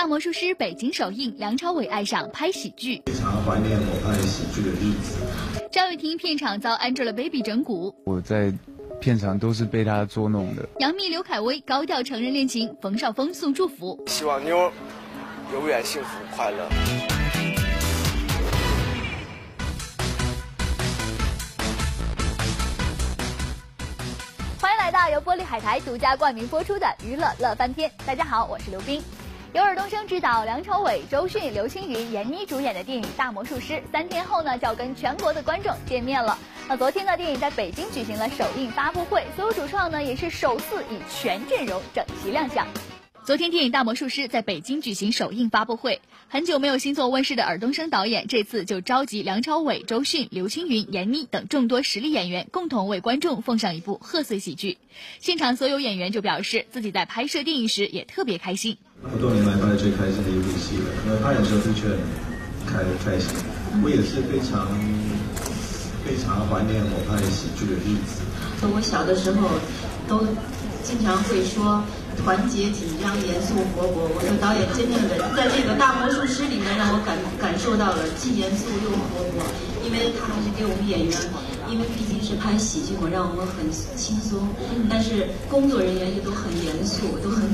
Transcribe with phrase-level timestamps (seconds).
[0.00, 3.02] 大魔术师北京首映，梁朝伟爱上拍喜剧。
[3.04, 5.18] 非常怀念我拍喜剧的日子。
[5.70, 7.94] 赵又廷片场遭 Angelababy 整蛊。
[8.06, 8.50] 我在
[8.98, 10.66] 片场都是被他捉弄的。
[10.78, 14.02] 杨幂刘恺威高调承认恋情，冯绍峰送祝福。
[14.06, 14.72] 希望妞
[15.52, 16.66] 永远幸福快乐。
[24.58, 27.92] 欢迎来到由玻璃海苔独家冠名播出的娱乐乐翻天。
[28.06, 29.02] 大家好，我是刘冰。
[29.52, 36.38] 由尔冬升执导，梁朝伟、周迅、刘青云、闫妮主演的电影《大魔术师》，三天后呢就要跟全国的观众见面了。
[36.68, 42.64] 那昨天呢，电影在北京举行了首映发布会，所有主创呢也是首次以全阵容整齐亮相。
[43.24, 54.78] 昨天电影《大魔术师》在北京举行首映发布会，很久没有新作问世的尔冬升导演这次就召集梁朝伟、周迅、刘青云、闫妮等众多实力演员，共同为观众奉上一部贺岁喜剧。
[55.18, 58.78] 现场所有演员就表示，自己在拍摄电影时也特别开心。
[59.02, 61.88] 那么多年来拍的最开心的一部戏了，因为拍的时候的确
[62.68, 63.32] 开开心，
[63.82, 64.68] 我也是非常
[66.04, 68.20] 非常怀念我拍喜剧的日子。
[68.68, 69.48] 我小的时候
[70.06, 70.20] 都
[70.84, 71.80] 经常会说
[72.20, 74.04] 团结、紧张、严肃、活泼。
[74.04, 79.40] 我说导演真正的在这个大魔术师里面让我感感受到了既严肃又活泼，
[79.80, 81.16] 因为他还是给我们演员，
[81.72, 83.64] 因为毕竟是拍喜剧嘛，让我们很
[83.96, 84.44] 轻松，
[84.92, 87.48] 但是工作人员又都很严肃，都很。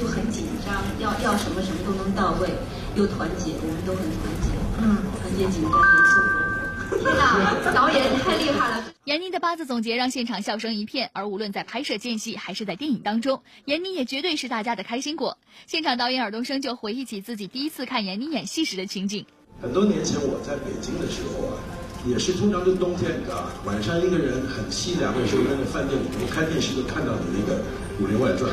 [0.00, 2.48] 就很紧张，要要什么什么都能到位，
[2.96, 4.48] 又团结，我们都很团结，
[4.80, 7.28] 嗯，团结紧张，严肃天哪，
[7.76, 8.84] 导演太厉害了！
[9.04, 15.36] 闫妮的八字总结让现场笑声一片，而无论在拍摄间隙还是在电影当中，闫妮也绝对是大家的开心果。
[15.66, 19.26] 现场导演尔冬升就回忆起自己第一次看闫妮演戏时的情景。
[19.60, 21.60] 很多年前我在北京的时候啊，
[22.06, 27.60] 也是通常是冬天啊，晚上一个人很凄凉的时候，在那饭店里面看电视就看到你那个。
[28.00, 28.50] 《武林外传》，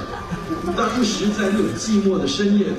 [0.75, 2.75] 当时在那种寂寞的深夜里，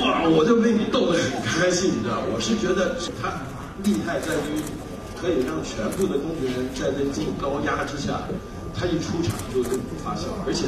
[0.00, 2.22] 哇，我就被你逗得很开心，你知道？
[2.32, 3.32] 我是觉得他
[3.82, 4.62] 厉害在于
[5.20, 8.22] 可以让全部的工作人员在那种高压之下，
[8.78, 9.70] 他一出场就就
[10.04, 10.66] 发笑，而且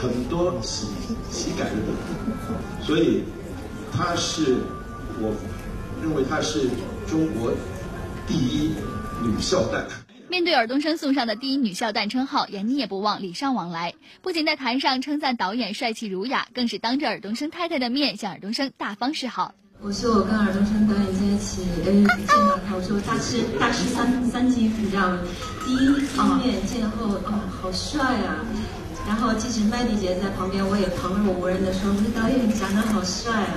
[0.00, 0.86] 很多喜
[1.30, 3.22] 喜感人的，所以
[3.92, 4.56] 他是
[5.20, 5.34] 我
[6.02, 6.60] 认为他是
[7.06, 7.52] 中国
[8.26, 8.72] 第一
[9.22, 9.84] 女笑旦。
[10.34, 19.54] 面对尔冬升送上的第一女笑旦称号，闫妮也不忘礼尚往来，不仅在台上称赞导演帅气儒雅，更是当着尔冬升太太的面向尔冬升大方示好。
[19.80, 25.20] 我说我跟尔冬升导演在一起，呃，见到他，我说大师大师三三级，你知道吗？
[25.64, 25.88] 第一
[26.42, 28.42] 面见后，哦，好帅啊！
[29.06, 33.54] 然后即使麦迪姐在旁边，我也旁若无人的说，我说导演长得好帅啊！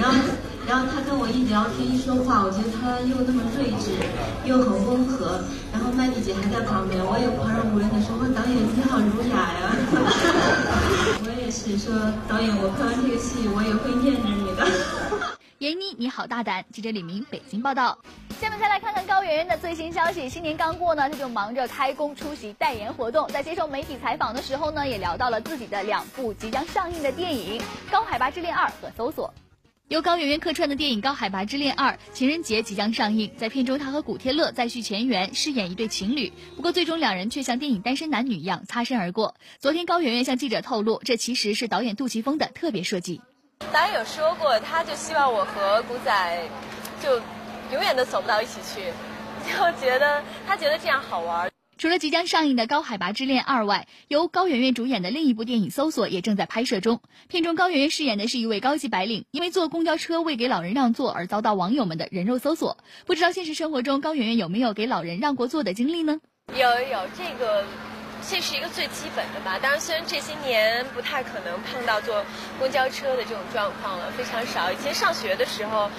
[0.00, 0.18] 然后。
[0.66, 3.94] 然后他跟我一聊天一说话，我觉得他又那么睿智，
[4.44, 5.38] 又很温和。
[5.72, 9.70] 然后麦迪姐还在旁边，我也旁若无人的说：“导演你好儒雅呀。
[11.22, 11.94] ”我也是说
[12.26, 14.66] ：“导演，我拍完这个戏，我也会念着你的。”
[15.58, 16.64] 闫妮你好大胆！
[16.72, 17.96] 记者李明北京报道。
[18.40, 20.28] 下面再来看看高圆圆的最新消息。
[20.28, 23.26] 新年刚过呢，她就忙着开工出席代言活动。
[23.28, 27.60] 在接受媒体采访的时候呢，也聊到了自己的两部即将上映的电影
[27.90, 29.28] 《高海拔之恋二》和《搜索》。
[29.88, 36.32] 由高圆圆客串的电影《高海拔之恋二》情人节即将上映，在片中她和古天乐再续前缘，饰演一对情侣。
[36.56, 39.36] 不过最终两人却像电影《单身男女》一样擦身而过。
[39.60, 43.20] 昨天高圆圆向记者透露，这其实是导演杜琪峰的特别设计。
[43.72, 46.48] 导演有说过，他就希望我和古仔
[47.00, 47.18] 就
[47.72, 48.92] 永远都走不到一起去，
[49.48, 51.48] 就觉得他觉得这样好玩。
[51.78, 57.02] 除了即将上映的《高海拔之恋二》外，由高圆圆主演的另一部电影《搜索》也正在拍摄中。
[57.28, 62.78] 片中高圆圆饰演的是一位高级白领，因为坐公交车未给老人让座而遭到网友们的人肉搜索。
[63.04, 66.18] 不知道现实生活中高圆圆有没有给老人让过座的经历呢？
[66.54, 67.62] 有有，这个
[68.26, 69.58] 这是一个最基本的吧。
[69.58, 72.24] 当然，虽然这些年不太可能碰到坐
[72.58, 74.72] 公交车的这种状况了，非常少。
[74.72, 75.90] 以前上学的时候。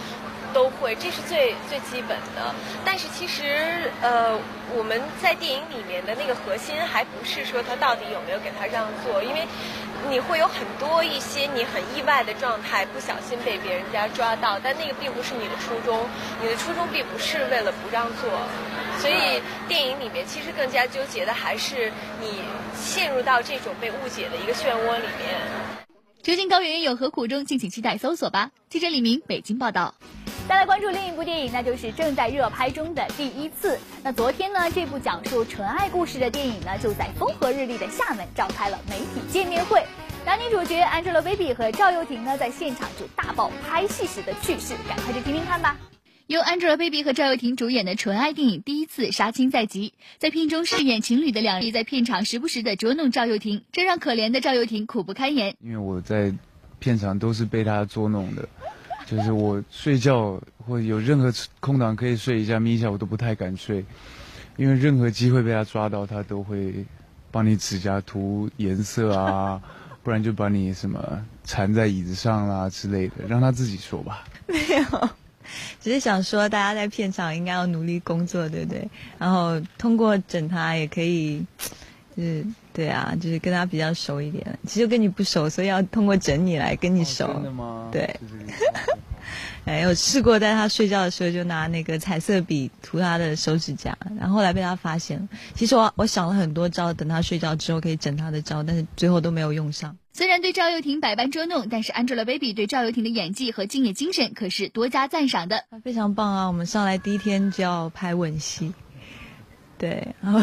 [0.53, 2.53] 都会，这是最最基本的。
[2.85, 4.37] 但是其实，呃，
[4.75, 9.45] 我们在电影里面的那个核心，还不是说他到底有没有给他让座，因为
[10.09, 16.07] 你会有很多一些你很意外的状态，不小心被别人家抓到，但那个并不是你的初衷，
[16.41, 18.29] 你的初衷并不是为了不让座。
[18.99, 22.41] 所以电影里面其实更加纠结的还是你
[22.75, 25.37] 陷入到这种被误解的一个漩涡里面。
[26.23, 27.45] 究竟高圆圆有何苦衷？
[27.45, 28.51] 敬请期待搜索吧。
[28.69, 29.93] 记者李明北京报道。
[30.47, 33.77] 再来关注另一部电影，那就是正在热拍中的第一次。
[34.01, 39.83] 那昨天呢，这部讲述纯爱故事的电影呢，就在风和日丽的厦门召开了媒体见面会。
[40.25, 45.75] 男女主角 Angelababy 和赵又廷呢，在现场就大爆拍戏时的趣事，赶快去听听看吧。
[46.27, 55.57] 由 Angelababy 和赵又廷主演的纯爱电影《第一次杀青在即》，在片中饰演情侣的两人在片场时不时的捉弄赵又廷，这让可怜的赵又廷苦不堪言。
[55.61, 56.33] 因为我在。
[56.79, 58.47] 片场都是被他捉弄的，
[59.09, 63.83] 就是我睡觉或有任何空档可以睡一下眯一下，我都不太敢睡，
[64.57, 66.85] 因为任何机会被他抓到，他都会
[67.31, 69.61] 帮你指甲涂颜色啊，
[70.03, 74.25] 不然就把你什么缠在椅子上啦之类的，让他自己说吧。
[74.45, 75.09] 没有。
[75.79, 78.89] 只是想说，大家在片场应该要努力工作，对不对？
[79.17, 81.45] 然后通过整他也可以，
[82.17, 82.45] 就是
[82.77, 84.45] 对啊，就是跟他比较熟一点。
[84.67, 87.25] 其实跟你不熟，所以要通过整你来跟你熟。
[87.33, 87.89] 真的吗？
[87.91, 88.15] 对。
[89.65, 95.27] 哎，我试过在他睡觉的时候就拿那个彩色笔涂他的手指甲，然后后来被他发现了。
[95.55, 99.97] 其实我我想了很多招，等他睡觉之后可以整他的招，但是最后都没有用上。
[100.13, 105.65] 虽然对赵又廷百般捉弄，但是 Angelababy 对赵又廷的演技和敬业精神可是多加赞赏的。
[105.83, 106.47] 非常棒啊！
[106.47, 108.71] 我们上来第一天就要拍吻戏，
[109.79, 110.39] 对，然后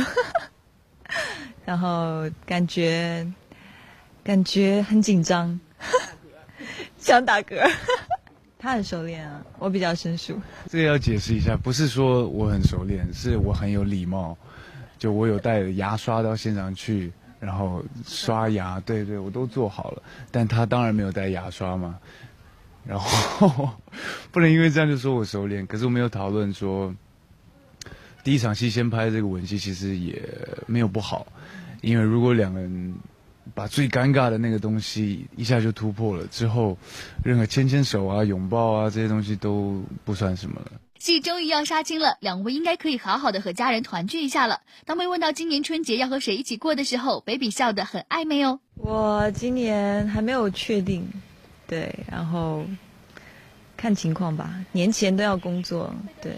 [1.64, 3.26] 然后感觉
[4.22, 5.58] 感觉很紧张，
[6.98, 7.58] 想打嗝。
[8.58, 10.40] 他很熟练啊，我比较生疏。
[10.70, 14.36] 这个要解释一下，不是说我很熟练，是我很有礼貌。
[14.96, 20.02] 就我有带牙刷到现场去，然后刷牙，对对，我都做好了。
[20.30, 21.98] 但他当然没有带牙刷嘛，
[22.86, 23.68] 然后
[24.32, 25.66] 不能因为这样就说我熟练。
[25.66, 26.94] 可是我没有讨论说，
[28.24, 30.20] 第一场戏先拍这个吻戏，其实也
[30.66, 31.26] 没有不好，
[31.82, 32.94] 因为如果两个人。
[33.54, 36.78] 把最尴尬的那个东西一下就突破了，之后，
[37.22, 40.72] 任何牵牵手啊、拥抱啊这些东西都不算什么了。
[40.98, 44.62] 戏终于要杀青了，两位应该可以好好的和家人团聚一下了。
[44.86, 48.60] 当被问到今年春节要和谁一起过的时候，baby 笑得很暧昧哦。
[48.76, 51.06] 我今年还没有确定，
[51.66, 52.64] 对，然后
[53.76, 54.54] 看情况吧。
[54.72, 56.32] 年前都要工作，对，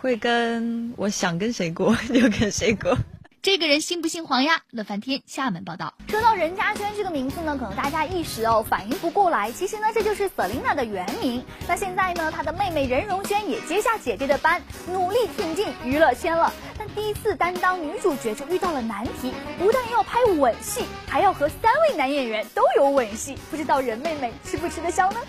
[0.00, 2.96] 会跟我想跟谁过 就跟谁过。
[3.42, 4.62] 这个人姓不姓黄呀？
[4.70, 5.94] 乐翻天厦门报道。
[6.08, 9.50] 说到任嘉萱这个名字呢，可能大家一时哦反应不过来。
[9.50, 11.42] 其实呢，这就是 Selina 的原名。
[11.66, 16.52] 那现在呢，她的妹妹任容萱也接下姐姐的班，努力挺进娱乐圈了。
[16.78, 23.36] 但第一次担当女主角就遇到了难题，不但要拍吻戏，还要和三位男演员都有吻戏。
[23.50, 25.20] 不知道任妹妹吃不吃得消呢？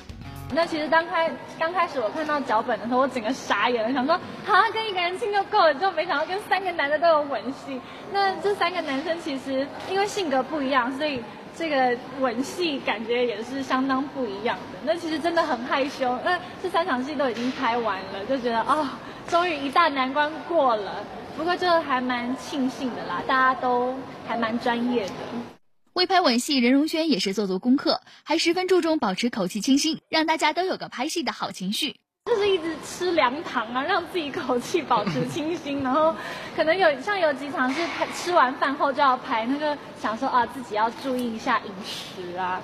[0.53, 7.79] 那其实刚开刚开始我看到脚本的时候，我整个傻眼了，想说啊，跟一个人亲就够了，就没想到跟三个男的都有吻戏。
[8.11, 11.23] 那这三个男生其实因为性格不一样，所以
[11.55, 14.79] 这个吻戏感觉也是相当不一样的。
[14.83, 16.17] 那其实真的很害羞。
[16.23, 18.87] 那这三场戏都已经拍完了，就觉得哦，
[19.27, 21.03] 终于一大难关过了。
[21.37, 23.95] 不过就还蛮庆幸的啦，大家都
[24.27, 25.60] 还蛮专业的。
[25.93, 31.97] 为拍吻戏，任容萱也是做足功课，还十分注重保持口气清新，让大家都有个拍戏的好情绪。
[32.25, 35.83] 就是一直吃凉糖啊，让自己口气保持清新。
[35.83, 36.15] 然后
[36.55, 42.61] 可能有像有几场是拍吃完饭后就要拍，那个想说啊，自己要注意一下饮食啊。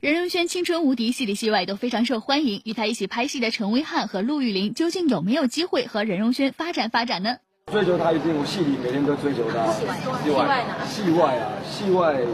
[0.00, 2.62] 任容萱青春无敌，戏里戏外都非常受欢迎。
[2.64, 7.36] 与他一起拍戏的陈威汉和陆玉玲，究竟有没有机会和任容萱发展发展呢？
[7.70, 9.70] 追求他一定，我戏里每天都追求他。
[9.72, 10.74] 戏外呢？
[10.88, 12.24] 戏外啊，戏外。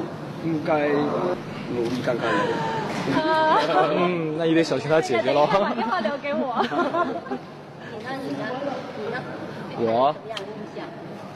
[0.44, 2.28] 应该努力看看。
[3.08, 5.46] 嗯，那你得小心他姐姐喽。
[5.46, 6.62] 把电话留给我。
[7.90, 8.10] 你呢？
[8.22, 8.44] 你呢？
[8.98, 9.20] 你呢？
[9.80, 10.14] 我。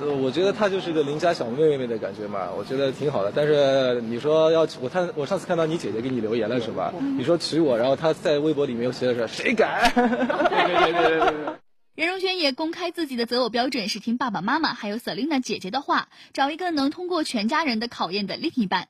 [0.01, 3.33] 呃，我觉得她就是个邻家小妹妹的感觉嘛，我觉得挺好的。
[3.35, 6.93] 但是你说要我看，我上次看到你姐姐给你留言了是吧？
[7.17, 9.93] 你说娶我，然后她在微博里面又写的是谁敢？
[9.95, 11.55] 对对对对对。
[11.95, 18.89] 任容萱也公开自己的择偶标准是听爸爸妈妈还有 Selina 姐姐的话，找一个能通过全家人的考验的另一半。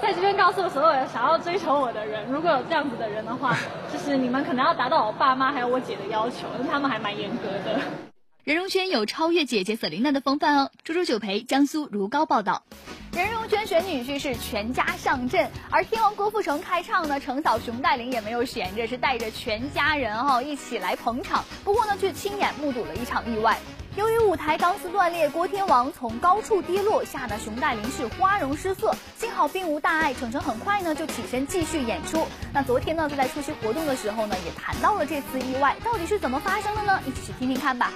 [0.00, 3.56] 在这边告诉所有人想要追求我的人，如果有这样子的人的话，
[3.92, 7.80] 就是你们可能要达到我爸妈还有我姐的要求，他们还蛮严格的。
[8.44, 10.70] 任容萱有超越姐姐 Selina 的风范哦。
[10.84, 12.62] 猪猪九培江苏如皋报道。
[13.12, 21.42] 任容萱选女婿是全家上阵，而天王郭富城开唱呢，程嫂熊黛林也没有闲着，是带着全家人哈一起来捧场。
[21.64, 23.58] 不过呢，却亲眼目睹了一场意外。
[23.96, 30.12] 由于舞台钢丝断裂，郭天王从高处跌落，吓得熊黛林是花容失色，幸好并无大碍。
[30.12, 32.26] 程程很快呢就起身继续演出。
[32.52, 37.00] 那昨天呢他，在出席活动的时候呢，也谈到了这次意外到底是怎么发生的呢？
[37.06, 37.92] 一起去听听看吧。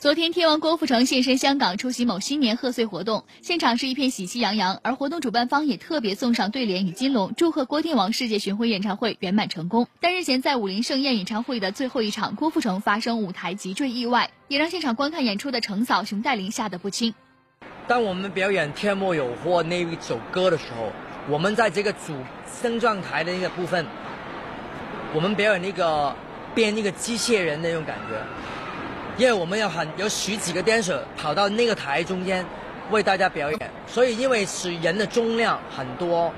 [0.00, 4.80] 昨天，天王郭富城现身香港出席某新年贺岁活动，现场是一片喜气洋洋。
[4.82, 9.86] 而活动主办方也特别送上对联与金龙，祝贺郭天王世界巡回演唱会圆满成功。
[10.00, 17.12] 但日前在武林盛宴演唱会的最后一场，郭富城发生舞台急坠意外，也让现场观看演出的程嫂熊黛林吓得不轻。
[17.86, 20.90] 当我们表演《天莫有祸》那一首歌的时候，
[21.28, 22.14] 我们在这个主
[22.62, 23.84] 升降台的那个部分，
[25.12, 26.16] 我们表演那个
[26.54, 28.18] 编那个机械人那种感觉。
[29.16, 32.44] 因为我们有很有十几个 dancer 跑到那个台中间
[32.90, 36.32] 为大家表演，所以因为是人的重量很多，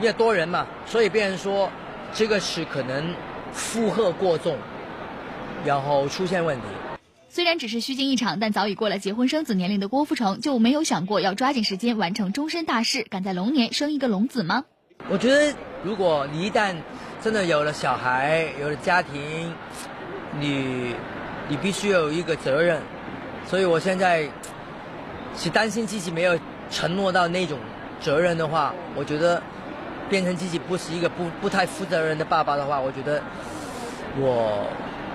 [0.00, 1.70] 因为多人嘛，所以别人说
[2.14, 3.14] 这个是可能
[3.52, 4.56] 负荷过重，
[5.64, 6.64] 然后出现问题。
[7.28, 14.64] 虽然只是虚惊一场，但早已过了结婚生子年龄的郭富城就没有想过要抓紧时间完成终身大事，赶在龙年生一个龙子吗？
[15.08, 16.74] 我觉得，如果你一旦
[17.22, 19.52] 真的有了小孩，有了家庭，
[20.38, 20.94] 你
[21.48, 22.80] 你必须有一个责任。
[23.46, 24.28] 所以我现在
[25.36, 26.38] 是担心自己没有
[26.70, 27.58] 承诺到那种
[28.00, 29.42] 责任的话，我觉得
[30.08, 33.20] 变成自己不是一个不不太负责任的爸爸的话，我觉得
[34.18, 34.66] 我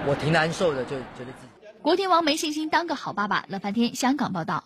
[0.05, 1.67] 我挺难受的，就觉得自己。
[1.81, 4.63] 国天王没信心当个好爸爸，乐翻天香港报道。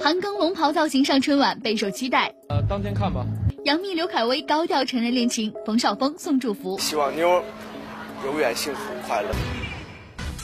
[0.00, 2.34] 韩庚龙袍造型上春晚备受期待。
[2.48, 3.26] 呃，当天看吧。
[3.64, 6.78] 杨幂刘恺威高调承认恋情，冯绍峰送祝福。
[6.78, 7.42] 希望妞
[8.24, 9.30] 永远幸福快乐。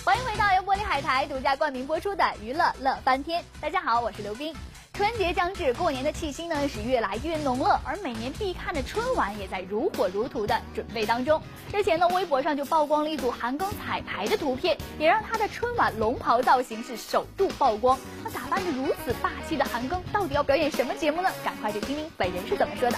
[0.05, 3.45] 欢迎回到由玻璃海苔独家冠名播出的娱乐乐翻天。
[3.61, 4.55] 大家好，我是刘冰。
[4.95, 11.39] 春节将至，过年的气息呢是越来越浓了，而每年必看的春晚也在如火如荼的准备当中。
[11.71, 17.99] 日前呢，微博上就曝光了一组韩庚彩排的图片，也让他的春晚龙袍造型是首度曝光。
[18.25, 21.31] 那打扮的如此霸气的韩庚，到底要表演什么节目呢？
[21.45, 22.97] 赶快去听听本人是怎么说的。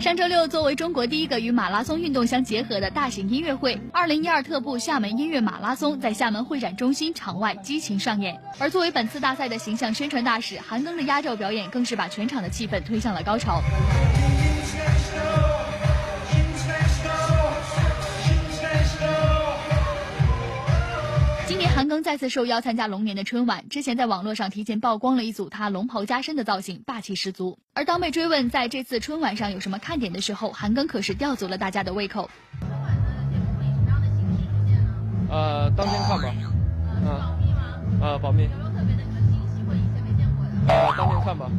[0.00, 8.40] 上周六，作为中国第一个与马拉松运动相结合的大型音乐会——二零一二特步厦门音乐马拉松，在厦门会展中心场外激情上演。
[8.60, 13.60] 而作为本次大赛的形象宣传大使，韩庚的压轴表演更是把全场的气氛推向了高潮。
[21.88, 27.58] 韩庚再次受邀参加龙年的春晚，之前在网络上提前曝光了一组他龙袍加身的造型，霸气十足。
[27.72, 32.28] 而当被追问在这次春晚上有什么看点的时候，韩庚可是吊足了大家的胃口。
[35.30, 36.34] 呃，当天看吧。
[37.06, 38.02] 嗯。
[38.02, 38.42] 呃，保密。
[38.42, 40.50] 有没有特别的什么惊喜或以前没见过的？
[40.68, 41.50] 呃，当天看吧。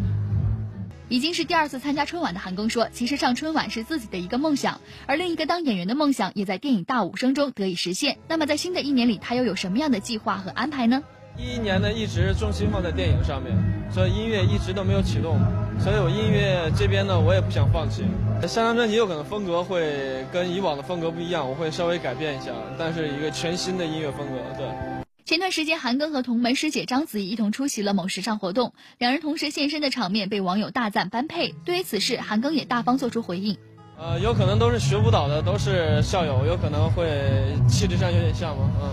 [1.09, 8.19] 已经是第二次参加春晚的韩庚说，其实上春晚是自己的一个梦想，而另一个当演员的梦想也在电影《大武生》中得以实现。
[8.27, 11.01] 那么在新的一年里，他又有什么样的计划和安排呢？
[11.35, 13.55] 一一年呢，一直重心放在电影上面，
[13.91, 15.39] 所以音乐一直都没有启动，
[15.79, 18.03] 所以我音乐这边呢，我也不想放弃。
[18.41, 24.98] 下张专辑有可能风格会跟以往的风格不一样，我会稍微改变一下，但是一个全新的音乐风格，对。
[25.29, 31.53] 前段时间，韩庚和同门师姐章子怡一同出席了某时尚活动，两人同时现身的场面被网友大赞般配。
[31.63, 33.55] 对于此事，韩庚也大方做出回应
[33.95, 38.89] ：“呃，有可能都是学舞蹈的，都是校友，有可能会气质上有点像嘛，嗯。”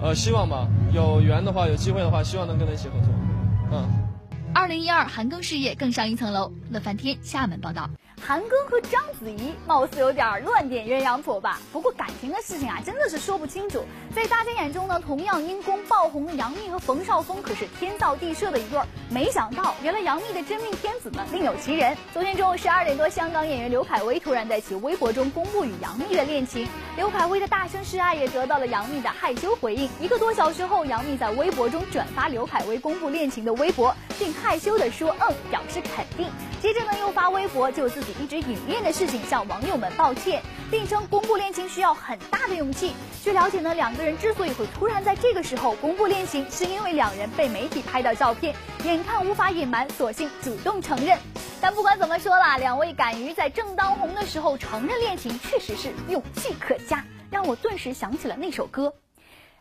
[0.00, 3.08] 呃，希望吧，有缘的话，有机会的话，希望能跟他一起合作，
[3.72, 3.84] 嗯。
[4.54, 6.52] 二零一二，韩庚事业更上一层楼。
[6.70, 7.90] 乐翻天厦门报道。
[8.20, 11.60] 韩庚和章子怡貌似有点乱点鸳鸯谱吧？
[11.70, 13.84] 不过感情的事情啊，真的是说不清楚。
[14.14, 18.86] 在大家眼中呢，同样因公爆红的杨幂和冯绍峰可是天造地设的一对儿。
[19.10, 21.94] 没想到，原来杨幂的真命天子呢另有其人。
[22.14, 26.66] 昨天中午十二点多，香港演员刘恺威突然在其微博中公布与杨幂的恋情。
[26.96, 29.86] 刘恺威的大声示爱也得到了杨幂的害羞回应。
[30.00, 36.30] 一个多小时后，杨幂在微博中转发刘恺威公布恋情的微博，并害羞地说：“嗯，表示肯定。”
[36.64, 42.94] 接着呢，又发微博就自己一直隐恋的事情向网友们道歉，并称公布恋情需要很大的勇气。
[43.22, 51.18] 据了解呢，两个人之所以会突然在这个时候公布恋情，是因为两人被媒体拍到照片，眼看无法隐瞒，索性主动承认。
[51.60, 58.94] 但不管怎么说啦，两位敢于在正当红的时候承认恋情，确实是勇气可嘉，让我顿时想起了那首歌。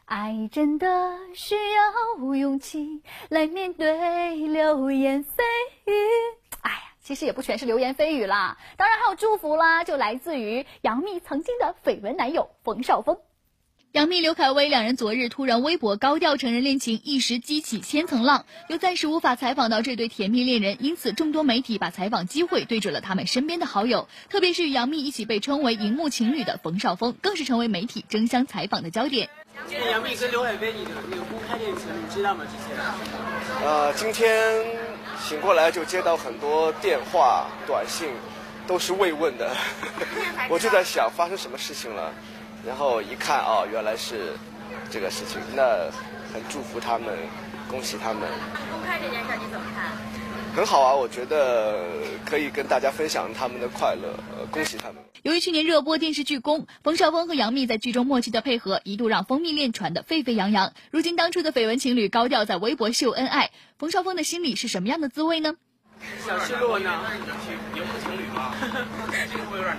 [0.06, 0.88] 爱真的
[1.36, 5.28] 需要勇气来面对流言蜚
[5.86, 5.92] 语。
[6.62, 13.18] 哎呀其实也不全是流言蜚语啦，当然还有祝福啦，就来自于杨幂曾经的绯闻男友冯绍峰。
[13.92, 29.30] 杨幂、刘恺威两人昨日突然微博高调承认恋情，一时激起千层浪，又暂时无法采访到这对甜蜜恋人，因此众多媒体把采访机会对准了他们身边的好友，特别是与杨幂一起被称为荧幕情侣的冯绍峰，更是成为媒体争相采访的焦点。
[29.70, 32.46] 杨幂跟刘恺威，你的那个公开恋情，你知道吗？
[32.46, 32.76] 之前？
[33.64, 34.93] 呃，今天。
[35.24, 38.10] 醒过来就接到很多电话、短信，
[38.68, 39.56] 都是慰问的。
[40.50, 42.12] 我就在想发生什么事情了，
[42.68, 44.34] 然后一看哦，原来是
[44.92, 45.90] 这个事情，那
[46.34, 47.16] 很祝福他们，
[47.70, 48.28] 恭喜他们。
[48.70, 49.92] 公开这件事你怎么看？
[50.56, 51.84] 很好啊，我觉得
[52.26, 54.98] 可以跟大家分享他们的快乐，呃恭喜他们。
[55.24, 60.74] 由于去年热播电视剧《宫》，冯绍峰和杨幂在剧中默契的配合，一度让蜂蜜恋传得沸沸扬扬。
[60.92, 65.56] 如今当初的绯闻情侣高调在微博秀恩爱，冯绍峰的心里是什么样的滋味呢？
[66.28, 67.02] 小失落呢？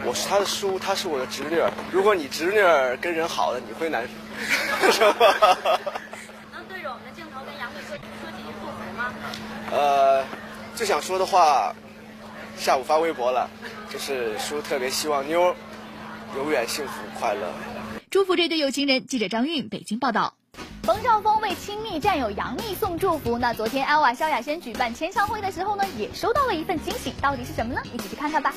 [0.04, 1.70] 我是他的叔，他是我的侄女儿。
[1.92, 4.08] 如果你侄女儿跟人好了，你会难
[4.90, 5.04] 受。
[6.50, 9.12] 能对着我们的镜头跟杨幂说说几句祝福吗？
[9.70, 10.24] 呃，
[10.74, 11.74] 最想说的话，
[12.58, 13.48] 下午发微博了，
[13.88, 15.54] 就是叔特别希望妞
[16.36, 17.52] 永远幸福快乐。
[18.10, 19.06] 祝福这对有情人。
[19.06, 20.34] 记者张韵北京报道。
[20.82, 23.38] 冯绍峰为亲密战友杨幂送祝福。
[23.38, 27.80] 那昨天 Ella 萧亚轩举办签唱会的时候呢，也收到了一份惊喜，到底是什么呢？
[27.92, 28.52] 一起去看看吧。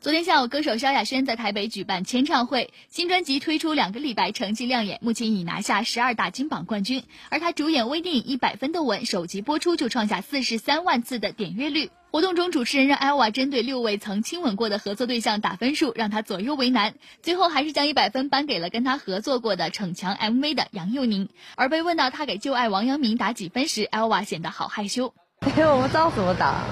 [0.00, 7.02] 昨天下午，歌手萧亚轩在台北举办签唱会，新专辑推出两个礼拜，成绩亮眼，目前已拿下十二大金榜冠军。
[7.30, 11.90] 而他主演微电影《一百分的吻》，首集播出就创下四十三万次的点阅率。
[12.12, 21.28] 活动中，主持人让艾娃针对六位曾亲吻过的合作对象打分数，让他左右为难，最后还是将一百分颁给了跟他合作过的《逞强 MV》的杨佑宁。
[21.56, 25.12] 而被问到他给旧爱王阳明打几分时，艾娃显得好害羞。
[25.40, 26.62] 我不知道怎么打，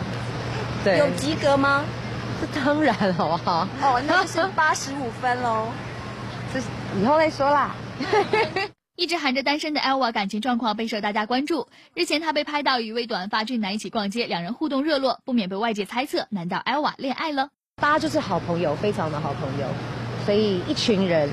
[0.85, 1.85] 对，有及格吗？
[2.40, 3.66] 这 当然，好不好？
[3.83, 5.69] 哦，那就是八十五分喽。
[6.52, 6.61] 这
[7.00, 7.75] 以后再说啦。
[8.97, 11.69] 一直喊着单身的 Elva 感情状况备受大家关注。
[11.95, 17.50] 日前，她被拍到与一位短发俊男一起逛街，两人互动热络，不免被外界猜测：难道 Elva 恋爱了？
[17.76, 19.69] 大家就是好朋友，非常的好朋友，
[20.25, 21.28] 所以一群人。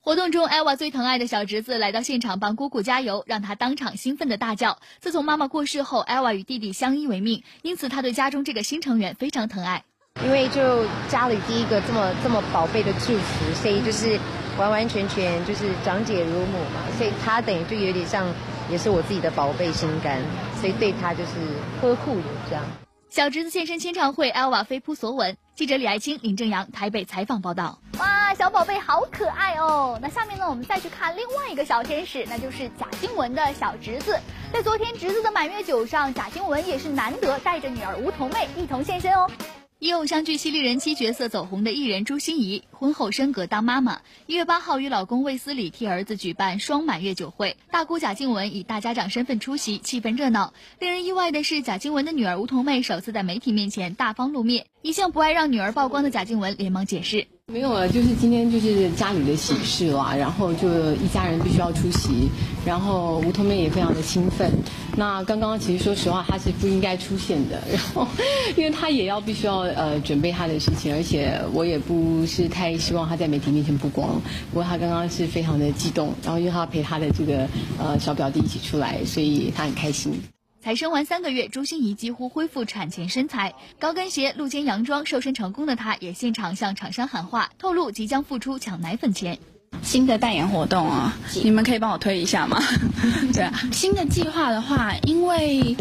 [0.00, 4.78] 活动中，Elva 最疼爱的小侄子来到现场帮姑姑加油，让她当场兴奋的大叫。
[5.00, 9.82] 自从妈妈过世后，Elva 与弟弟相依为命，因此她对家中这个新成员非常疼爱。
[10.22, 14.18] 因为就家里第一个这么这么宝贝的祝福，所以就是
[14.56, 18.26] 完完全全就是长姐如母嘛，所以他等于就有点像
[18.70, 20.20] 也是我自己的宝贝心肝，
[20.60, 21.32] 所以对他就是
[21.80, 22.64] 呵护有这样。
[23.10, 25.36] 小侄子现身签唱会，Elva 飞扑索吻。
[25.54, 27.78] 记者李爱清、林正阳台北采访报道。
[27.98, 29.96] 哇，小宝贝好可爱哦！
[30.02, 34.18] 那下面呢，我们再去看另外一个小天使，那就是贾静雯的小侄子。
[34.52, 39.30] 在昨天侄子的满月酒上，贾静雯也是难得带着女儿梧桐妹一同现身哦。
[39.84, 44.02] 以偶像剧犀利人妻角色走红的艺人朱心怡，婚后升格当妈妈。
[44.26, 50.52] 一月八号，与老公魏思礼替儿子举办双满月酒会，大姑贾静雯以大家长身份出席，气氛热闹。
[50.80, 54.66] 令人意外的是，贾静雯的女儿梧桐妹首次在媒体面前大方露面。
[54.82, 57.26] 一向不爱让女儿曝光的贾静雯连忙解释。
[57.46, 62.28] 没有啊，就是今天就是家里的喜事啦，然后就一家人必须要出席，
[62.66, 64.50] 然后梧桐妹也非常的兴奋。
[64.96, 68.06] 那刚刚其实说实话，她是不应该出现的， 然后
[68.56, 74.20] 因为她也要必须要呃准备她的事情，而且我也不是太希望他在媒体面前曝光。
[74.50, 80.12] 不过他刚刚是非常的激动，然后因为他陪他的这个呃小表弟一起出来，所以他很开心。
[80.62, 89.38] 才生完三个月，朱心怡几乎恢复产前身材，高跟鞋、露肩洋装，瘦身成功的她也现场向厂商喊话，透露即将复出抢奶粉钱。
[89.82, 92.62] 新的代言活动啊，你们可以帮我推一下吗？
[93.34, 95.76] 对啊，新的计划的话，因为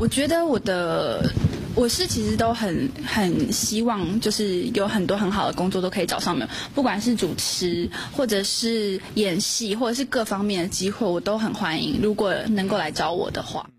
[0.00, 1.30] 我觉得我的
[1.78, 12.00] 我是其实都很很希望，就是有很多很好的工作都可以找上门，不管是主持或者是演戏，或者是各方面的机会，我都很欢迎。
[12.02, 13.70] 如果能够来找我的话。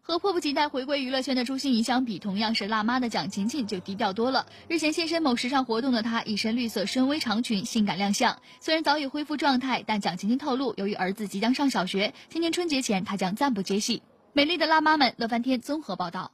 [0.00, 4.46] 和迫不及待回归娱乐圈的朱心怡相比，同样是辣妈的蒋勤勤就低调多了。
[4.66, 8.36] 日前现身某时尚活动的她，一身绿色深 V 长裙，性感亮相。
[8.60, 14.02] 虽然早已恢复状态，但蒋勤勤透露，由于儿子即将上小学，今年春节前她将暂不接戏。
[14.34, 16.32] 美丽的辣妈们，乐翻天综合报道。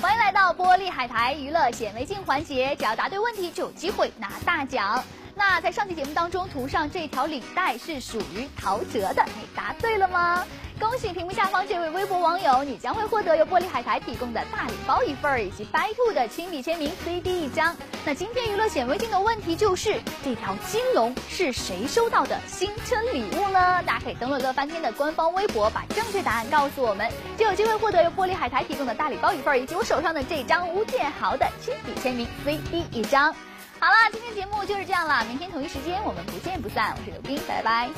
[0.00, 5.02] 欢迎来到玻璃海苔娱乐显微镜环节，只要答对问题就有机会拿大奖。
[5.34, 10.46] 那在上期节目当中，图上这条领带是属于陶喆的，你答对了吗？
[10.80, 17.76] 恭喜屏幕下方这位微博网友，你将会获得由玻璃海苔提供的大礼包一份儿，以及白兔的亲笔签名 CD 一张。
[18.04, 23.82] 那今天娱乐显微镜的问题就是，这条金龙是谁收到的新春礼物呢？
[23.84, 27.08] 大家可以登录乐翻天的官方微博，把正确答案告诉我们，
[27.38, 33.32] 就有机会获得由玻璃海苔提供的大礼包一份儿，以及我手上的这张吴建豪的亲笔签名 CD 一张。
[33.78, 35.24] 好了，今天节目就是这样了。
[35.28, 36.96] 明天同一时间我们不见不散。
[36.98, 37.88] 我是刘冰，拜拜。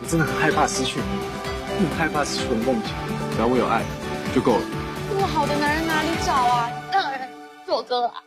[0.00, 1.04] 我真的很害怕失去你，
[1.78, 2.92] 很害怕失去我的梦想。
[3.32, 3.82] 只要我有爱
[4.34, 4.64] 就够了。
[5.08, 6.70] 这么好的男人哪里找啊？
[6.92, 7.28] 当然
[7.64, 8.22] 是我哥啊。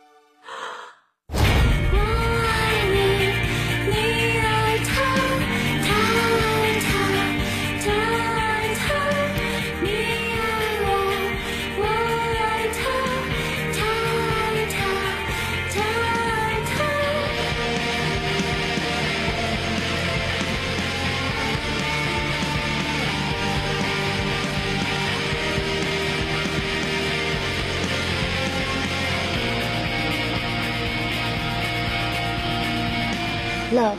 [33.72, 33.96] Love，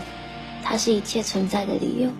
[0.64, 2.12] 它是一切存在的理由。